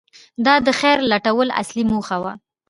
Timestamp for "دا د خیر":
0.45-0.97